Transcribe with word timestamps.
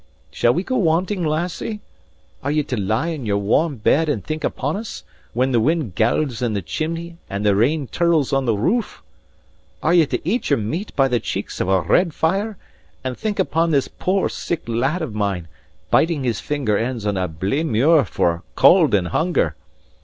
Shall 0.31 0.51
we 0.55 0.63
go 0.63 0.77
wanting, 0.77 1.23
lassie? 1.23 1.79
Are 2.41 2.49
ye 2.49 2.63
to 2.63 2.75
lie 2.75 3.09
in 3.09 3.27
your 3.27 3.37
warm 3.37 3.75
bed 3.77 4.09
and 4.09 4.25
think 4.25 4.43
upon 4.43 4.75
us, 4.75 5.03
when 5.33 5.51
the 5.51 5.59
wind 5.59 5.93
gowls 5.93 6.41
in 6.41 6.53
the 6.53 6.63
chimney 6.63 7.17
and 7.29 7.45
the 7.45 7.55
rain 7.55 7.85
tirls 7.85 8.33
on 8.33 8.45
the 8.45 8.55
roof? 8.57 9.03
Are 9.83 9.93
ye 9.93 10.07
to 10.07 10.27
eat 10.27 10.49
your 10.49 10.57
meat 10.57 10.91
by 10.95 11.07
the 11.07 11.19
cheeks 11.19 11.61
of 11.61 11.69
a 11.69 11.81
red 11.81 12.15
fire, 12.15 12.57
and 13.03 13.15
think 13.15 13.37
upon 13.37 13.69
this 13.69 13.87
poor 13.87 14.27
sick 14.27 14.63
lad 14.67 15.03
of 15.03 15.13
mine, 15.13 15.47
biting 15.91 16.23
his 16.23 16.39
finger 16.39 16.75
ends 16.79 17.05
on 17.05 17.15
a 17.15 17.27
blae 17.29 17.63
muir 17.63 18.03
for 18.03 18.41
cauld 18.55 18.95
and 18.95 19.09
hunger? 19.09 19.55